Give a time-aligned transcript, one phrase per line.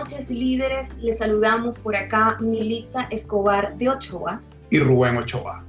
[0.00, 0.96] Noches, líderes.
[1.02, 4.40] Les saludamos por acá Militza Escobar de Ochoa.
[4.70, 5.62] Y Rubén Ochoa.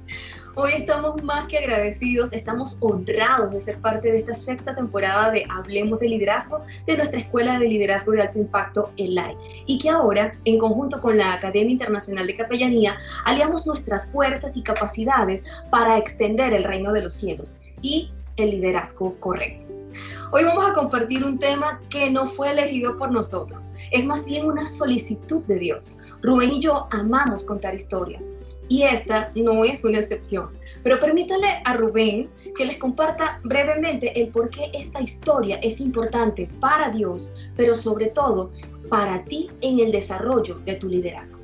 [0.54, 5.44] Hoy estamos más que agradecidos, estamos honrados de ser parte de esta sexta temporada de
[5.50, 9.36] Hablemos de Liderazgo de nuestra Escuela de Liderazgo de Alto Impacto, ELAI,
[9.66, 12.96] y que ahora, en conjunto con la Academia Internacional de Capellanía,
[13.26, 19.14] aliamos nuestras fuerzas y capacidades para extender el reino de los cielos y el liderazgo
[19.20, 19.71] correcto.
[20.34, 24.46] Hoy vamos a compartir un tema que no fue elegido por nosotros, es más bien
[24.46, 25.98] una solicitud de Dios.
[26.22, 30.48] Rubén y yo amamos contar historias y esta no es una excepción.
[30.82, 36.48] Pero permítale a Rubén que les comparta brevemente el por qué esta historia es importante
[36.60, 38.52] para Dios, pero sobre todo
[38.88, 41.41] para ti en el desarrollo de tu liderazgo.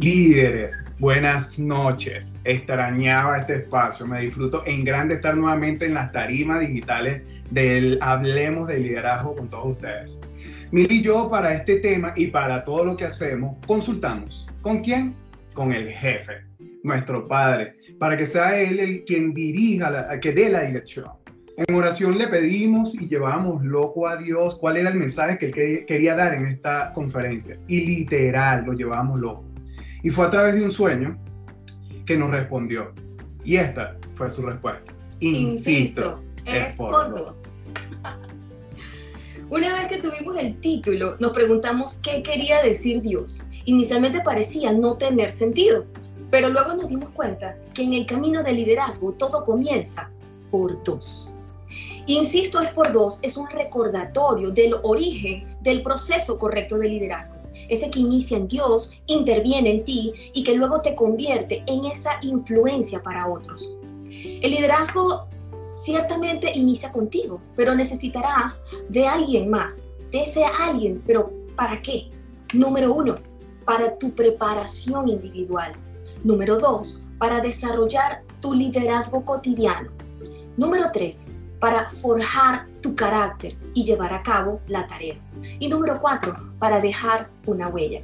[0.00, 2.34] Líderes, buenas noches.
[2.44, 4.06] Extrañaba este espacio.
[4.06, 9.50] Me disfruto en grande estar nuevamente en las tarimas digitales del Hablemos de Liderazgo con
[9.50, 10.18] todos ustedes.
[10.70, 14.46] Mil y yo para este tema y para todo lo que hacemos consultamos.
[14.62, 15.14] ¿Con quién?
[15.52, 16.46] Con el jefe,
[16.82, 21.10] nuestro Padre, para que sea Él el quien dirija, la, que dé la dirección.
[21.58, 25.84] En oración le pedimos y llevamos loco a Dios cuál era el mensaje que Él
[25.84, 27.58] quería dar en esta conferencia.
[27.68, 29.49] Y literal lo llevamos loco
[30.02, 31.18] y fue a través de un sueño
[32.06, 32.92] que nos respondió.
[33.44, 34.92] Y esta fue su respuesta.
[35.20, 37.42] Insisto, es, por dos.
[39.50, 43.48] Una vez que tuvimos el título, nos preguntamos qué quería decir Dios.
[43.64, 45.86] Inicialmente parecía no tener sentido,
[46.30, 50.10] pero luego nos dimos cuenta que en el camino del liderazgo todo comienza
[50.50, 51.34] por dos.
[52.06, 57.40] Insisto, es por dos, es un recordatorio del origen del proceso correcto de liderazgo.
[57.70, 62.18] Ese que inicia en Dios, interviene en ti y que luego te convierte en esa
[62.22, 63.76] influencia para otros.
[64.42, 65.28] El liderazgo
[65.72, 72.10] ciertamente inicia contigo, pero necesitarás de alguien más, de ese alguien, pero ¿para qué?
[72.52, 73.14] Número uno,
[73.64, 75.72] para tu preparación individual.
[76.24, 79.90] Número dos, para desarrollar tu liderazgo cotidiano.
[80.56, 81.28] Número tres,
[81.60, 85.16] para forjar tu carácter y llevar a cabo la tarea.
[85.58, 88.00] Y número cuatro, para dejar una huella.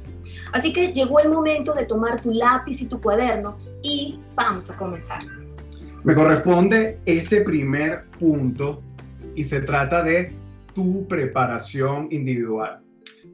[0.53, 4.77] Así que llegó el momento de tomar tu lápiz y tu cuaderno y vamos a
[4.77, 5.23] comenzar.
[6.03, 8.83] Me corresponde este primer punto
[9.35, 10.33] y se trata de
[10.73, 12.79] tu preparación individual.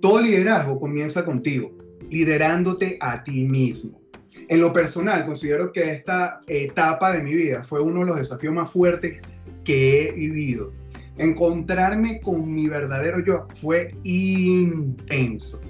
[0.01, 1.72] Todo liderazgo comienza contigo,
[2.09, 4.01] liderándote a ti mismo.
[4.47, 8.53] En lo personal, considero que esta etapa de mi vida fue uno de los desafíos
[8.53, 9.22] más fuertes
[9.63, 10.72] que he vivido.
[11.18, 15.62] Encontrarme con mi verdadero yo fue intenso.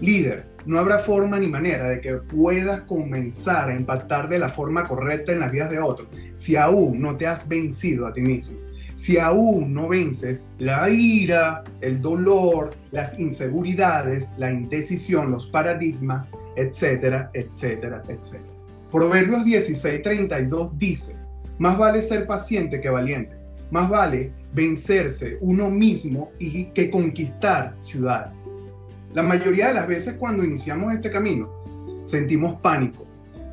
[0.00, 4.84] Líder, no habrá forma ni manera de que puedas comenzar a impactar de la forma
[4.84, 8.58] correcta en las vidas de otros si aún no te has vencido a ti mismo.
[8.94, 17.30] Si aún no vences la ira, el dolor, las inseguridades, la indecisión, los paradigmas, etcétera,
[17.34, 18.52] etcétera, etcétera.
[18.92, 21.16] Proverbios 16:32 dice,
[21.62, 23.36] más vale ser paciente que valiente.
[23.70, 28.42] Más vale vencerse uno mismo y que conquistar ciudades.
[29.14, 31.48] La mayoría de las veces cuando iniciamos este camino
[32.02, 33.06] sentimos pánico,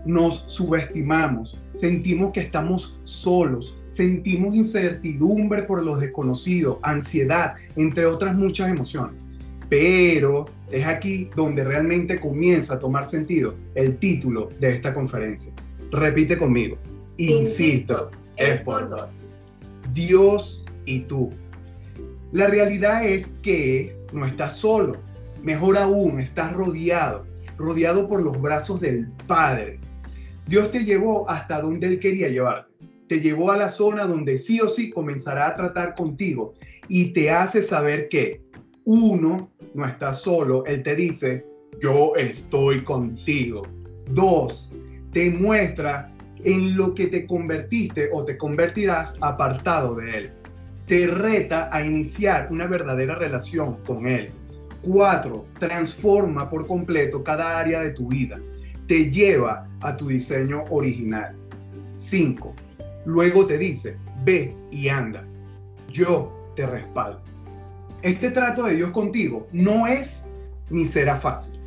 [0.08, 8.70] nos subestimamos, sentimos que estamos solos, sentimos incertidumbre por los desconocidos, ansiedad, entre otras muchas
[8.70, 9.24] emociones.
[9.70, 15.54] Pero es aquí donde realmente comienza a tomar sentido el título de esta conferencia.
[15.92, 16.76] Repite conmigo,
[17.20, 19.28] Insisto, es por dos.
[19.94, 21.34] Dios y tú.
[22.32, 24.96] La realidad es que no estás solo.
[25.44, 27.26] Mejor aún, estás rodeado,
[27.58, 29.80] rodeado por los brazos del Padre.
[30.48, 32.72] Dios te llevó hasta donde Él quería llevarte.
[33.10, 36.54] Te llevó a la zona donde sí o sí comenzará a tratar contigo
[36.88, 38.42] y te hace saber que,
[38.86, 40.66] uno, no estás solo.
[40.66, 41.46] Él te dice,
[41.82, 43.64] yo estoy contigo.
[44.12, 44.74] Dos,
[45.12, 46.14] te muestra
[46.44, 50.32] en lo que te convertiste o te convertirás apartado de Él.
[50.88, 54.32] Te reta a iniciar una verdadera relación con Él.
[54.82, 58.40] Cuatro, transforma por completo cada área de tu vida.
[58.88, 61.36] Te lleva a tu diseño original.
[61.94, 62.56] 5.
[63.06, 65.24] Luego te dice, ve y anda.
[65.92, 67.22] Yo te respaldo.
[68.02, 70.32] Este trato de Dios contigo no es
[70.70, 71.60] ni será fácil.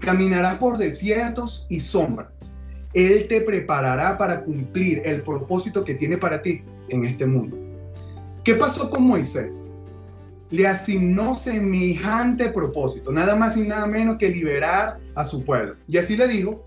[0.00, 2.49] Caminarás por desiertos y sombras.
[2.94, 7.56] Él te preparará para cumplir el propósito que tiene para ti en este mundo.
[8.44, 9.66] ¿Qué pasó con Moisés?
[10.50, 15.76] Le asignó semejante propósito, nada más y nada menos que liberar a su pueblo.
[15.86, 16.64] Y así le dijo,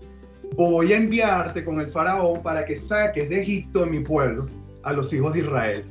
[0.56, 4.48] voy a enviarte con el faraón para que saques de Egipto a mi pueblo,
[4.82, 5.84] a los hijos de Israel.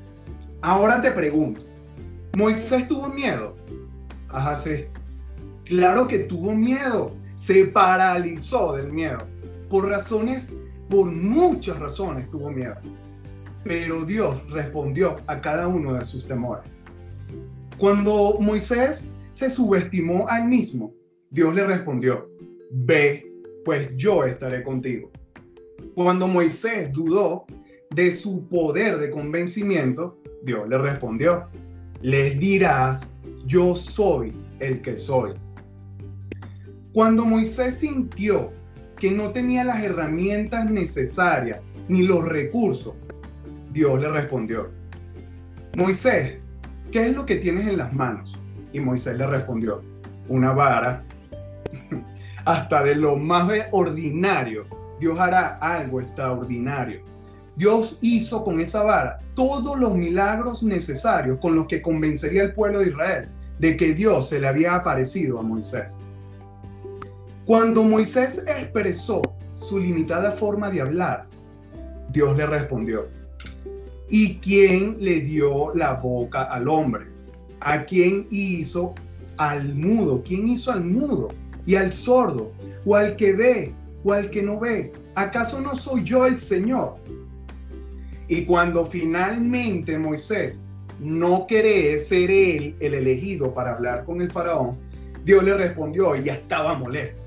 [0.62, 1.62] Ahora te pregunto,
[2.36, 3.56] ¿Moisés tuvo miedo?
[4.30, 4.86] Ajá, sí.
[5.66, 7.16] Claro que tuvo miedo.
[7.36, 9.33] Se paralizó del miedo.
[9.74, 10.54] Por razones,
[10.88, 12.76] por muchas razones tuvo miedo.
[13.64, 16.64] Pero Dios respondió a cada uno de sus temores.
[17.80, 20.94] Cuando Moisés se subestimó a él mismo,
[21.32, 22.30] Dios le respondió,
[22.70, 23.28] ve,
[23.66, 25.10] pues yo estaré contigo.
[25.96, 27.48] Cuando Moisés dudó
[27.96, 31.48] de su poder de convencimiento, Dios le respondió,
[32.04, 33.18] les dirás,
[33.48, 35.34] yo soy el que soy.
[36.94, 38.54] Cuando Moisés sintió
[39.00, 42.94] que no tenía las herramientas necesarias ni los recursos,
[43.72, 44.70] Dios le respondió,
[45.76, 46.36] Moisés,
[46.92, 48.38] ¿qué es lo que tienes en las manos?
[48.72, 49.82] Y Moisés le respondió,
[50.28, 51.04] una vara.
[52.46, 54.66] Hasta de lo más ordinario,
[55.00, 57.02] Dios hará algo extraordinario.
[57.56, 62.80] Dios hizo con esa vara todos los milagros necesarios con los que convencería al pueblo
[62.80, 63.30] de Israel
[63.60, 65.98] de que Dios se le había aparecido a Moisés.
[67.46, 69.22] Cuando Moisés expresó
[69.58, 71.28] su limitada forma de hablar,
[72.14, 73.10] Dios le respondió,
[74.10, 77.06] ¿y quién le dio la boca al hombre?
[77.60, 78.96] ¿A quién hizo
[79.36, 80.24] al mudo?
[80.26, 81.30] ¿Quién hizo al mudo
[81.66, 82.50] y al sordo?
[82.86, 83.74] ¿O al que ve
[84.06, 84.94] o al que no ve?
[85.16, 86.96] ¿Acaso no soy yo el Señor?
[88.30, 90.64] Y cuando finalmente Moisés
[91.02, 94.78] no cree ser él el elegido para hablar con el faraón,
[95.26, 97.23] Dios le respondió y ya estaba molesto.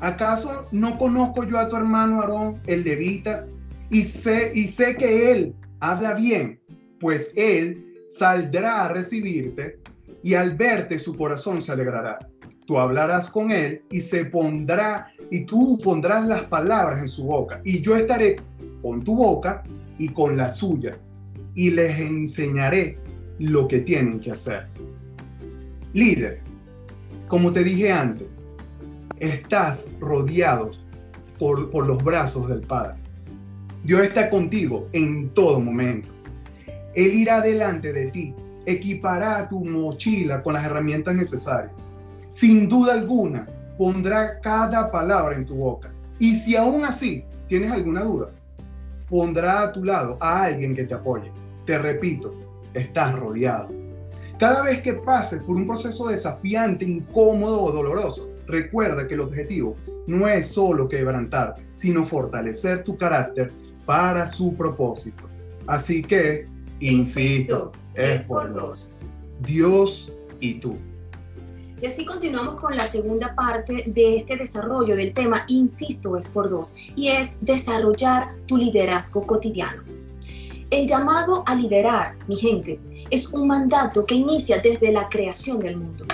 [0.00, 3.46] ¿Acaso no conozco yo a tu hermano Aarón, el levita,
[3.90, 6.58] y sé, y sé que él habla bien?
[7.00, 9.78] Pues él saldrá a recibirte
[10.22, 12.18] y al verte su corazón se alegrará.
[12.66, 17.60] Tú hablarás con él y se pondrá, y tú pondrás las palabras en su boca,
[17.64, 18.36] y yo estaré
[18.80, 19.62] con tu boca
[19.98, 20.96] y con la suya,
[21.54, 22.96] y les enseñaré
[23.38, 24.66] lo que tienen que hacer.
[25.94, 26.40] Líder,
[27.26, 28.26] como te dije antes,
[29.20, 30.70] estás rodeado
[31.38, 32.94] por, por los brazos del Padre.
[33.84, 36.12] Dios está contigo en todo momento.
[36.94, 38.34] Él irá delante de ti,
[38.66, 41.72] equipará tu mochila con las herramientas necesarias.
[42.30, 43.46] Sin duda alguna,
[43.78, 45.90] pondrá cada palabra en tu boca.
[46.18, 48.30] Y si aún así tienes alguna duda,
[49.08, 51.32] pondrá a tu lado a alguien que te apoye.
[51.64, 52.34] Te repito,
[52.74, 53.68] estás rodeado.
[54.38, 59.76] Cada vez que pases por un proceso desafiante, incómodo o doloroso, Recuerda que el objetivo
[60.06, 63.52] no es solo quebrantarte, sino fortalecer tu carácter
[63.86, 65.24] para su propósito.
[65.66, 66.48] Así que,
[66.80, 68.96] insisto, es por dos.
[69.40, 70.76] Dios y tú.
[71.80, 76.50] Y así continuamos con la segunda parte de este desarrollo del tema, insisto, es por
[76.50, 79.82] dos, y es desarrollar tu liderazgo cotidiano.
[80.70, 82.78] El llamado a liderar, mi gente,
[83.10, 86.04] es un mandato que inicia desde la creación del mundo.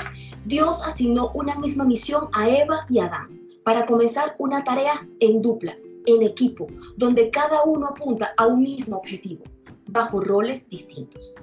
[0.47, 3.35] Dios asignó una misma misión a Eva y Adán
[3.65, 5.77] para comenzar una tarea en dupla,
[6.07, 9.43] en equipo, donde cada uno apunta a un mismo objetivo,
[9.89, 11.35] bajo roles distintos.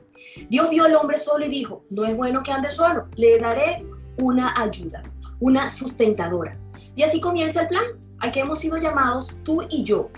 [0.50, 3.86] Dios vio al hombre solo y dijo, no es bueno que ande solo, le daré
[4.20, 5.04] una ayuda,
[5.42, 6.58] una sustentadora.
[6.96, 7.84] Y así comienza el plan
[8.20, 10.10] al que hemos sido llamados tú y yo,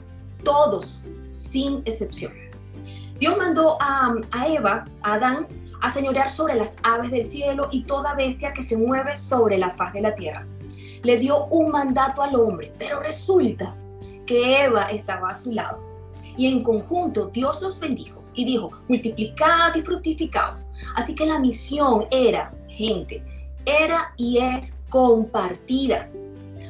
[0.44, 1.00] todos,
[1.32, 2.34] sin excepción.
[3.18, 5.48] Dios mandó a, a Eva, a Adán,
[5.86, 9.70] a señorear sobre las aves del cielo y toda bestia que se mueve sobre la
[9.70, 10.44] faz de la tierra.
[11.04, 13.75] Le dio un mandato al hombre, pero resulta
[14.25, 15.80] que Eva estaba a su lado.
[16.38, 20.72] Y en conjunto Dios los bendijo y dijo, multiplicad y fructificaos.
[20.96, 23.24] Así que la misión era, gente,
[23.65, 26.10] era y es compartida.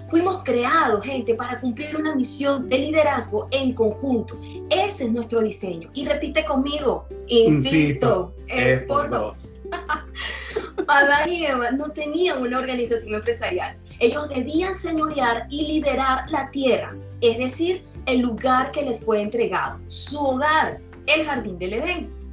[0.09, 4.39] Fuimos creados, gente, para cumplir una misión de liderazgo en conjunto.
[4.69, 5.89] Ese es nuestro diseño.
[5.93, 9.55] Y repite conmigo, insisto, es por dos.
[10.87, 13.77] Adán y Eva no tenían una organización empresarial.
[13.99, 19.79] Ellos debían señorear y liderar la tierra, es decir, el lugar que les fue entregado,
[19.87, 22.24] su hogar, el jardín del Edén.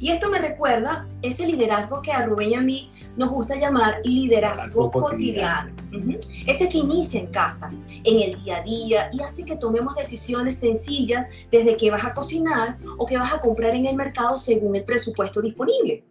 [0.00, 4.00] Y esto me recuerda ese liderazgo que a Rubén y a mí nos gusta llamar
[4.04, 5.72] liderazgo, cotidiano.
[6.46, 7.72] Ese que inicia en casa,
[8.04, 12.12] en el día a día y hace que tomemos decisiones sencillas desde que vas a
[12.12, 16.04] cocinar o que vas a comprar en el mercado según el presupuesto disponible.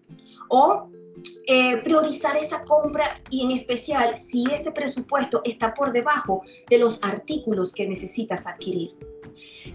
[0.50, 0.90] O
[1.48, 7.04] eh, priorizar esa compra y en especial si ese presupuesto está por debajo de los
[7.04, 8.96] artículos que necesitas adquirir.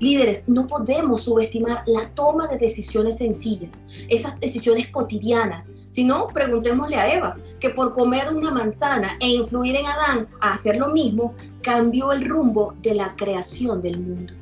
[0.00, 5.72] Líderes, no podemos subestimar la toma de decisiones sencillas, esas decisiones cotidianas.
[5.88, 10.52] Si no, preguntémosle a Eva, que por comer una manzana e influir en Adán a
[10.52, 14.34] hacer lo mismo, cambió el rumbo de la creación del mundo.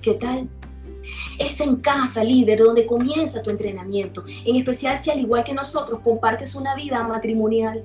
[0.00, 0.48] ¿Qué tal?
[1.38, 6.00] Es en casa, líder, donde comienza tu entrenamiento, en especial si al igual que nosotros
[6.00, 7.84] compartes una vida matrimonial.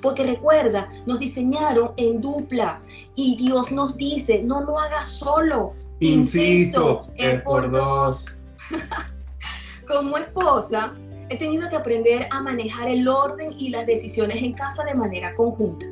[0.00, 2.82] Porque recuerda, nos diseñaron en dupla
[3.14, 8.36] y Dios nos dice, no lo hagas solo, Insisto, es por dos.
[9.86, 10.94] Como esposa,
[11.28, 15.32] he tenido que aprender a manejar el orden y las decisiones en casa de manera
[15.36, 15.86] conjunta.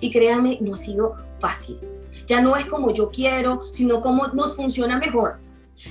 [0.00, 1.80] Y créame, no ha sido fácil.
[2.26, 5.38] Ya no es como yo quiero, sino como nos funciona mejor.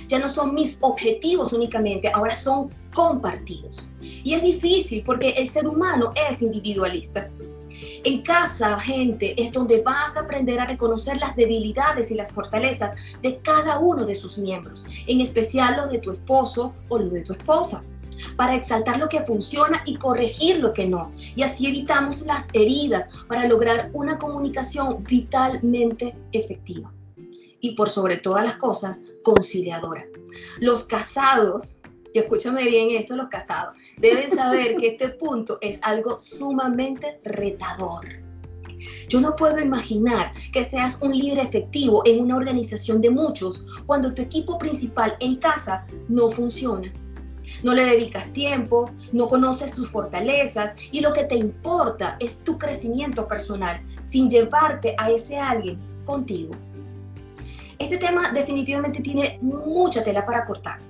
[0.08, 3.90] Ya no son mis objetivos únicamente, ahora son compartidos.
[4.02, 7.28] Y es difícil porque el ser humano es individualista.
[8.04, 12.94] En casa, gente, es donde vas a aprender a reconocer las debilidades y las fortalezas
[13.22, 17.24] de cada uno de sus miembros, en especial los de tu esposo o los de
[17.24, 17.84] tu esposa
[18.36, 21.12] para exaltar lo que funciona y corregir lo que no.
[21.36, 26.92] Y así evitamos las heridas para lograr una comunicación vitalmente efectiva.
[27.60, 30.06] Y por sobre todas las cosas, conciliadora.
[30.60, 31.82] Los casados
[32.14, 38.06] y escúchame bien esto, los casados, deben saber que este punto es algo sumamente retador.
[39.10, 44.14] Yo no puedo imaginar que seas un líder efectivo en una organización de muchos cuando
[44.14, 46.92] tu equipo principal en casa no funciona.
[47.64, 52.58] No le dedicas tiempo, no conoces sus fortalezas y lo que te importa es tu
[52.58, 56.54] crecimiento personal sin llevarte a ese alguien contigo.
[57.80, 60.87] Este tema definitivamente tiene mucha tela para cortar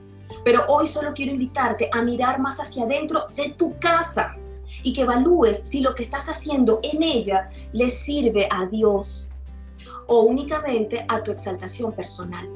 [0.48, 4.34] pero hoy solo quiero invitarte a mirar más hacia adentro de tu casa
[4.82, 9.28] y que evalúes si lo que estás haciendo en ella le sirve a Dios
[10.08, 12.48] o únicamente a tu exaltación personal.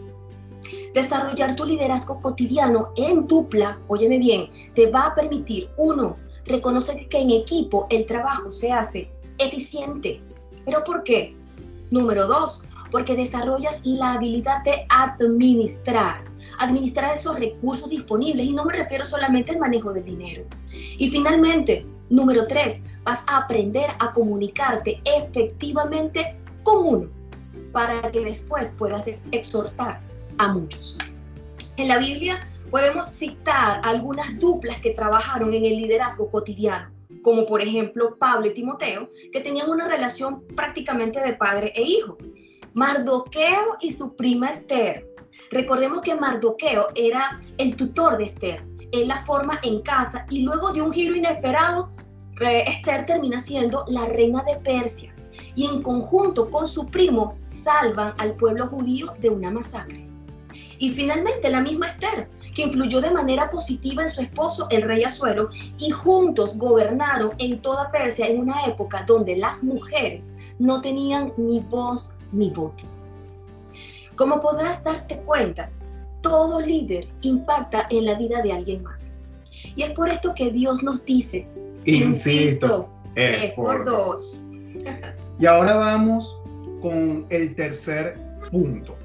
[0.94, 7.18] Desarrollar tu liderazgo cotidiano en dupla, óyeme bien, te va a permitir, uno, reconocer que
[7.18, 10.22] en equipo el trabajo se hace eficiente.
[10.64, 11.36] ¿Pero por qué?
[11.90, 18.74] Número dos, porque desarrollas la habilidad de administrar administrar esos recursos disponibles y no me
[18.74, 20.44] refiero solamente al manejo del dinero.
[20.98, 27.10] Y finalmente, número tres, vas a aprender a comunicarte efectivamente con uno
[27.72, 30.00] para que después puedas exhortar
[30.38, 30.98] a muchos.
[31.78, 37.62] En la Biblia podemos citar algunas duplas que trabajaron en el liderazgo cotidiano, como por
[37.62, 42.18] ejemplo Pablo y Timoteo, que tenían una relación prácticamente de padre e hijo.
[42.74, 45.12] Mardoqueo y su prima Esther
[45.52, 48.66] Recordemos que Mardoqueo era el tutor de Esther.
[48.92, 51.90] Él la forma en casa y luego de un giro inesperado,
[52.40, 55.14] Esther termina siendo la reina de Persia
[55.56, 60.11] y en conjunto con su primo salvan al pueblo judío de una masacre.
[60.82, 65.04] Y finalmente la misma Esther, que influyó de manera positiva en su esposo, el rey
[65.04, 71.34] Azuero, y juntos gobernaron en toda Persia en una época donde las mujeres no tenían
[71.38, 72.86] ni voz ni voto.
[74.16, 75.70] Como podrás darte cuenta,
[76.22, 79.14] todo líder impacta en la vida de alguien más.
[79.76, 81.48] Y es por esto que Dios nos dice,
[81.86, 84.48] insisto, es, por dos.
[85.40, 86.40] y ahora vamos
[86.82, 88.18] con el tercer
[88.50, 88.96] punto,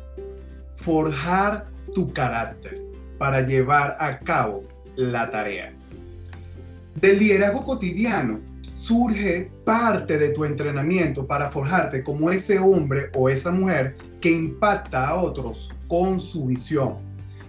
[0.86, 2.80] forjar tu carácter
[3.18, 4.62] para llevar a cabo
[4.94, 5.72] la tarea.
[7.00, 8.38] Del liderazgo cotidiano
[8.70, 15.08] surge parte de tu entrenamiento para forjarte como ese hombre o esa mujer que impacta
[15.08, 16.94] a otros con su visión,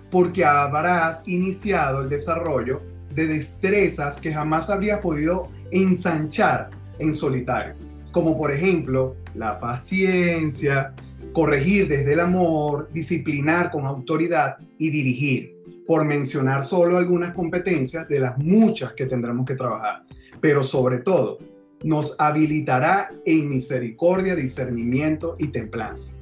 [0.09, 2.81] porque habrás iniciado el desarrollo
[3.13, 7.75] de destrezas que jamás habrías podido ensanchar en solitario,
[8.11, 10.91] como por ejemplo la paciencia,
[11.37, 18.21] corregir desde el amor, disciplinar con autoridad y dirigir, por mencionar solo algunas competencias de
[18.21, 20.01] las muchas que tendremos que trabajar
[20.41, 21.37] pero sobre todo
[21.83, 26.15] nos habilitará en misericordia, discernimiento y templanza.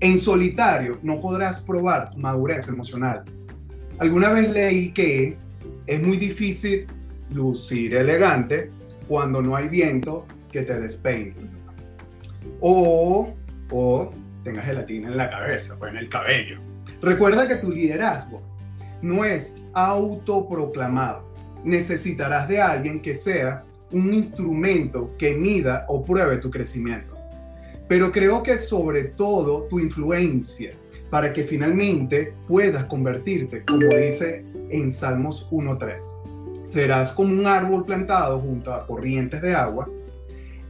[0.00, 3.24] En solitario no podrás probar madurez emocional.
[3.98, 5.36] Alguna vez leí que
[5.86, 6.86] es muy difícil
[7.30, 8.70] lucir elegante
[9.08, 11.34] cuando no hay viento que te despeine.
[12.60, 13.34] O,
[13.70, 14.12] o
[14.42, 16.58] tengas gelatina en la cabeza o en el cabello.
[17.00, 18.42] Recuerda que tu liderazgo
[19.02, 21.24] no es autoproclamado.
[21.64, 27.16] Necesitarás de alguien que sea un instrumento que mida o pruebe tu crecimiento.
[27.88, 30.70] Pero creo que sobre todo tu influencia
[31.10, 36.00] para que finalmente puedas convertirte, como dice en Salmos 1.3.
[36.66, 39.88] Serás como un árbol plantado junto a corrientes de agua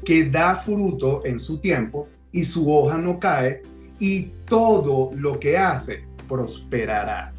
[0.04, 3.62] que da fruto en su tiempo y su hoja no cae
[3.98, 7.32] y todo lo que hace prosperará.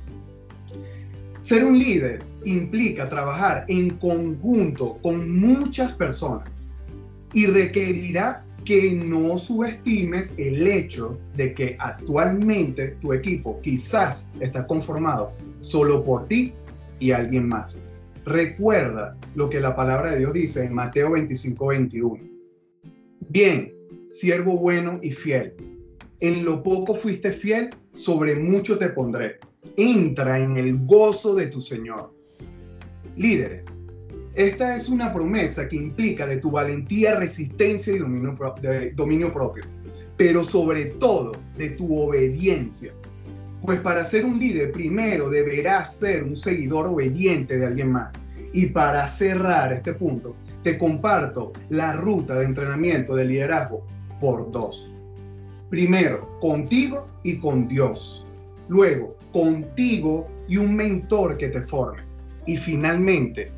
[1.40, 6.50] Ser un líder implica trabajar en conjunto con muchas personas
[7.34, 15.34] y requerirá que no subestimes el hecho de que actualmente tu equipo quizás está conformado
[15.60, 16.54] solo por ti
[17.00, 17.80] y alguien más.
[18.26, 22.24] Recuerda lo que la palabra de Dios dice en Mateo 25, 21.
[23.28, 23.73] Bien,
[24.13, 25.55] siervo bueno y fiel.
[26.20, 29.39] En lo poco fuiste fiel, sobre mucho te pondré
[29.77, 32.13] entra en el gozo de tu Señor.
[33.15, 33.79] Líderes,
[34.36, 39.63] esta es una promesa que implica de tu valentía, resistencia y dominio, propio,
[40.17, 42.93] pero sobre todo de tu obediencia.
[43.62, 48.13] Pues para ser un líder primero deberás ser un seguidor obediente de alguien más.
[48.51, 53.86] Y para cerrar este punto, te comparto la ruta de entrenamiento de liderazgo
[54.24, 54.89] por dos.
[55.70, 58.25] Primero, contigo y con Dios.
[58.70, 62.03] Luego, contigo y un mentor que te forme.
[62.46, 63.51] Y finalmente,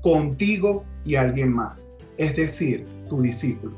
[0.00, 3.74] contigo y alguien más, es decir, tu discípulo.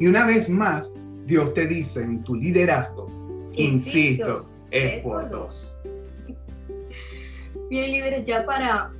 [0.00, 0.94] Y una vez más,
[1.26, 3.10] Dios te dice en tu liderazgo,
[3.56, 5.78] insisto, es, por dos.
[7.68, 8.92] Bien, líderes, ya para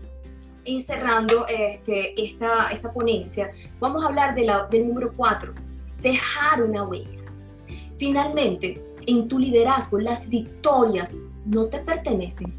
[0.66, 5.54] ir cerrando este, esta, esta ponencia, vamos a hablar de la, del número cuatro,
[6.02, 7.10] dejar una huella.
[7.98, 12.52] Finalmente, en tu liderazgo, las victorias no te pertenecen.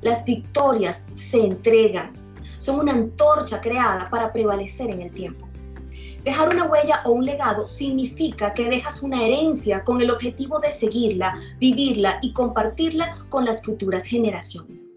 [0.00, 2.12] Las victorias se entregan.
[2.58, 5.48] Son una antorcha creada para prevalecer en el tiempo.
[6.24, 10.70] Dejar una huella o un legado significa que dejas una herencia con el objetivo de
[10.70, 14.93] seguirla, vivirla y compartirla con las futuras generaciones.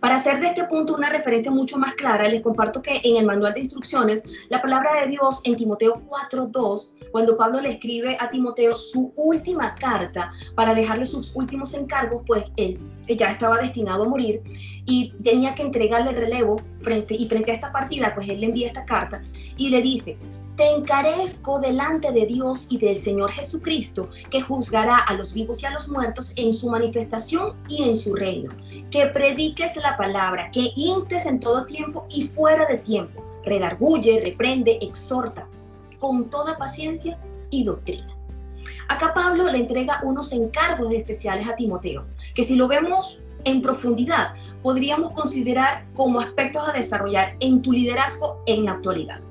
[0.00, 3.26] Para hacer de este punto una referencia mucho más clara, les comparto que en el
[3.26, 8.30] manual de instrucciones, la palabra de Dios en Timoteo 4.2, cuando Pablo le escribe a
[8.30, 14.08] Timoteo su última carta para dejarle sus últimos encargos, pues él ya estaba destinado a
[14.08, 14.42] morir
[14.86, 18.46] y tenía que entregarle el relevo frente, y frente a esta partida, pues él le
[18.46, 19.20] envía esta carta
[19.56, 20.18] y le dice,
[20.60, 25.66] te encarezco delante de Dios y del Señor Jesucristo, que juzgará a los vivos y
[25.66, 28.52] a los muertos en su manifestación y en su reino.
[28.90, 33.24] Que prediques la palabra, que instes en todo tiempo y fuera de tiempo.
[33.46, 35.48] Redarguye, reprende, exhorta,
[35.98, 37.18] con toda paciencia
[37.48, 38.14] y doctrina.
[38.88, 44.34] Acá Pablo le entrega unos encargos especiales a Timoteo, que si lo vemos en profundidad,
[44.62, 49.22] podríamos considerar como aspectos a desarrollar en tu liderazgo en la actualidad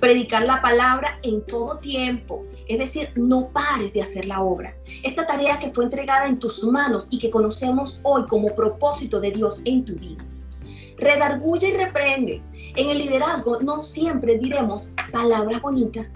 [0.00, 4.74] predicar la palabra en todo tiempo, es decir, no pares de hacer la obra.
[5.02, 9.30] Esta tarea que fue entregada en tus manos y que conocemos hoy como propósito de
[9.30, 10.24] Dios en tu vida.
[10.96, 12.42] Redarguye y reprende.
[12.76, 16.12] En el liderazgo no siempre diremos palabras bonitas.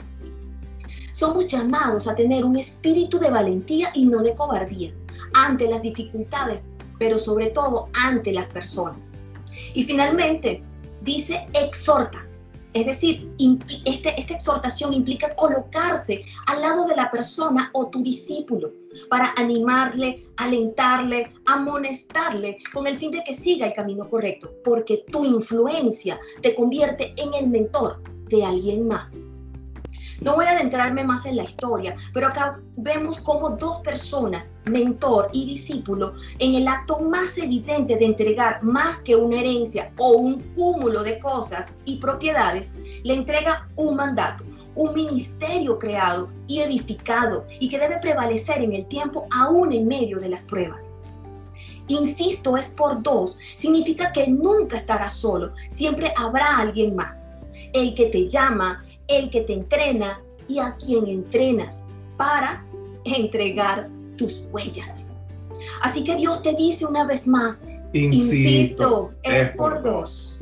[1.10, 4.92] Somos llamados a tener un espíritu de valentía y no de cobardía
[5.34, 9.18] ante las dificultades, pero sobre todo ante las personas.
[9.74, 10.62] Y finalmente,
[11.02, 12.23] dice exhorta.
[12.74, 13.30] Es decir,
[13.84, 18.72] este, esta exhortación implica colocarse al lado de la persona o tu discípulo
[19.08, 25.24] para animarle, alentarle, amonestarle con el fin de que siga el camino correcto, porque tu
[25.24, 29.28] influencia te convierte en el mentor de alguien más.
[30.20, 35.28] No voy a adentrarme más en la historia, pero acá vemos cómo dos personas, mentor
[35.32, 40.40] y discípulo, en el acto más evidente de entregar más que una herencia o un
[40.54, 44.44] cúmulo de cosas y propiedades, le entrega un mandato,
[44.76, 50.18] un ministerio creado y edificado y que debe prevalecer en el tiempo aún en medio
[50.18, 50.94] de las pruebas.
[51.88, 57.30] Insisto, es por dos, significa que nunca estarás solo, siempre habrá alguien más.
[57.74, 61.84] El que te llama, el que te entrena y a quien entrenas
[62.16, 62.64] para
[63.04, 65.08] entregar tus huellas.
[65.82, 70.38] Así que Dios te dice una vez más, insisto, es por dos.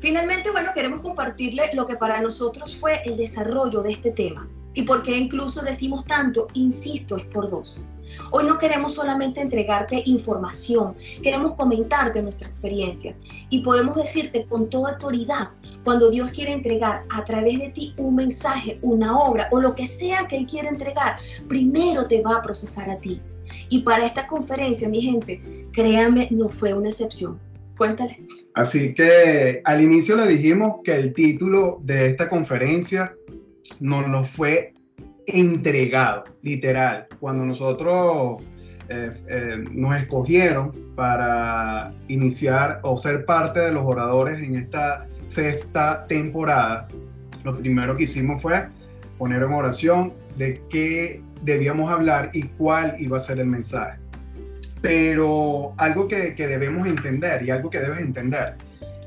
[0.00, 4.82] Finalmente, bueno, queremos compartirle lo que para nosotros fue el desarrollo de este tema y
[4.82, 7.86] por qué incluso decimos tanto, insisto, es por dos.
[8.30, 13.16] Hoy no queremos solamente entregarte información, queremos comentarte nuestra experiencia
[13.50, 15.50] y podemos decirte con toda autoridad,
[15.84, 19.86] cuando Dios quiere entregar a través de ti un mensaje, una obra o lo que
[19.86, 21.16] sea que Él quiera entregar,
[21.48, 23.20] primero te va a procesar a ti.
[23.68, 27.38] Y para esta conferencia, mi gente, créanme, no fue una excepción.
[27.76, 28.16] Cuéntale.
[28.54, 33.14] Así que al inicio le dijimos que el título de esta conferencia
[33.80, 34.72] nos lo fue
[35.26, 37.06] entregado, literal.
[37.20, 38.42] Cuando nosotros
[38.88, 46.06] eh, eh, nos escogieron para iniciar o ser parte de los oradores en esta sexta
[46.06, 46.88] temporada,
[47.44, 48.68] lo primero que hicimos fue
[49.18, 53.98] poner en oración de qué debíamos hablar y cuál iba a ser el mensaje.
[54.80, 58.54] Pero algo que, que debemos entender y algo que debes entender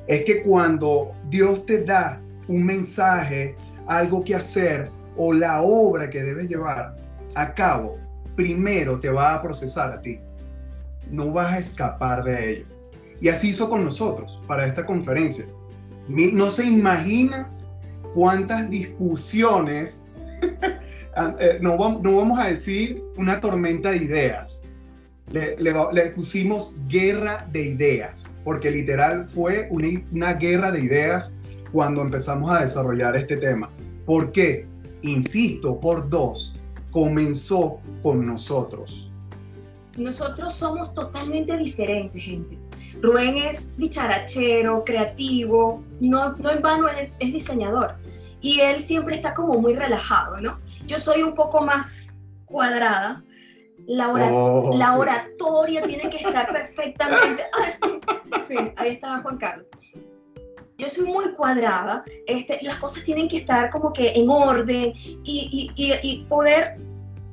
[0.08, 3.56] es que cuando Dios te da un mensaje,
[3.88, 4.90] algo que hacer
[5.22, 6.96] o la obra que debes llevar
[7.36, 7.98] a cabo,
[8.38, 10.18] primero te va a procesar a ti.
[11.12, 12.66] No vas a escapar de ello.
[13.20, 15.46] Y así hizo con nosotros para esta conferencia.
[16.08, 17.50] No se imagina
[18.14, 20.02] cuántas discusiones,
[21.40, 24.64] eh, no, vamos a decir una tormenta de ideas.
[25.34, 31.34] Le, pusimos guerra de ideas, porque literal fue una, una guerra de ideas
[31.74, 33.70] cuando empezamos a desarrollar este tema.
[34.06, 34.66] ¿Por qué?
[35.02, 36.56] Insisto, por dos,
[36.92, 39.10] comenzó con nosotros.
[39.98, 42.58] Nosotros somos totalmente diferentes, gente.
[43.02, 47.96] Rubén es dicharachero, creativo, no, no en vano es, diseñador.
[48.42, 50.60] Y él siempre está como muy relajado, ¿no?
[50.88, 53.24] Yo soy un poco más cuadrada.
[53.88, 57.44] La, oh, la oratoria tiene que estar perfectamente.
[58.32, 59.68] Ah, sí, ahí estaba Juan Carlos
[60.80, 66.26] yo soy muy cuadrada, este, las cosas tienen que estar como que en orden y,
[66.28, 66.78] poder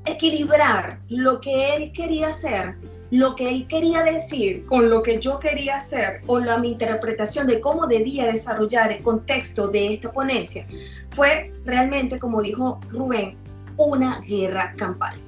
[0.05, 2.77] equilibrar lo que él quería hacer,
[3.11, 7.47] lo que él quería decir con lo que yo quería hacer o la mi interpretación
[7.47, 10.67] de cómo debía desarrollar el contexto de esta ponencia,
[11.11, 13.37] fue realmente, como dijo Rubén,
[13.77, 15.21] una guerra campal.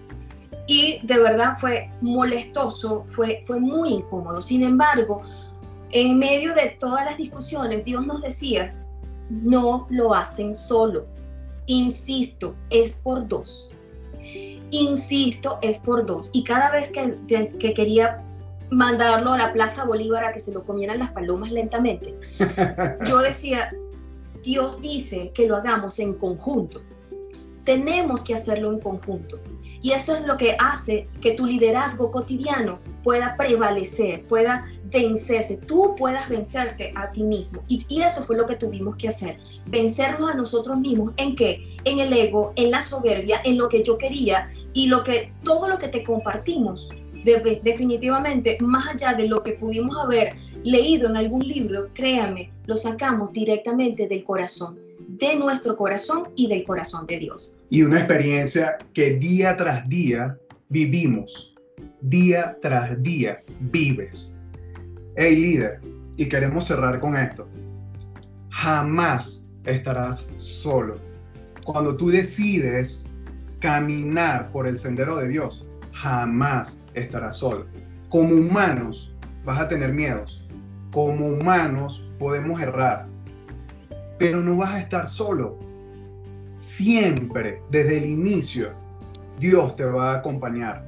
[0.66, 4.40] Y de verdad fue molestoso, fue, fue muy incómodo.
[4.40, 5.22] Sin embargo,
[5.90, 8.74] en medio de todas las discusiones, Dios nos decía,
[9.30, 11.06] no lo hacen solo.
[11.66, 13.70] Insisto, es por dos.
[14.70, 16.30] Insisto, es por dos.
[16.32, 17.18] Y cada vez que,
[17.58, 18.24] que quería
[18.70, 22.14] mandarlo a la Plaza Bolívar a que se lo comieran las palomas lentamente,
[23.06, 23.72] yo decía,
[24.42, 26.80] Dios dice que lo hagamos en conjunto.
[27.64, 29.40] Tenemos que hacerlo en conjunto.
[29.80, 35.94] Y eso es lo que hace que tu liderazgo cotidiano pueda prevalecer, pueda vencerse, tú
[35.96, 37.62] puedas vencerte a ti mismo.
[37.68, 41.12] Y, eso fue lo que tuvimos que hacer, vencernos a nosotros mismos.
[41.16, 41.64] ¿En qué?
[41.84, 45.68] En el ego, en la soberbia, en lo que yo quería y lo que todo
[45.68, 46.90] lo que te compartimos.
[47.62, 53.32] definitivamente, más allá de lo que pudimos haber leído en algún libro, créame, lo sacamos
[53.32, 57.60] directamente del corazón de nuestro corazón y del corazón de Dios.
[57.70, 61.56] Y una experiencia que día tras día vivimos,
[62.00, 64.37] día tras día vives.
[65.20, 65.80] Hey líder,
[66.16, 67.48] y queremos cerrar con esto,
[68.50, 70.94] jamás estarás solo.
[71.66, 73.10] Cuando tú decides
[73.58, 77.66] caminar por el sendero de Dios, jamás estarás solo.
[78.10, 79.12] Como humanos
[79.44, 80.46] vas a tener miedos.
[80.92, 83.08] Como humanos podemos errar
[84.18, 85.58] pero no vas a estar solo.
[86.58, 88.70] Siempre, desde el inicio,
[89.40, 90.84] Dios te va a acompañar.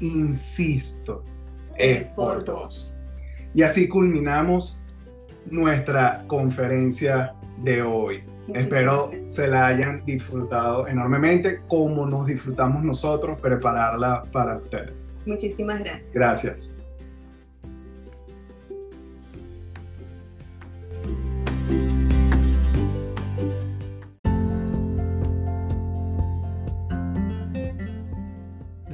[0.00, 1.22] Insisto,
[1.76, 2.97] es por dos.
[3.54, 4.80] Y así culminamos
[5.50, 8.22] nuestra conferencia de hoy.
[8.54, 15.18] Espero se la hayan disfrutado enormemente como nos disfrutamos nosotros prepararla para ustedes.
[15.26, 16.10] Muchísimas gracias.
[16.14, 16.80] Gracias.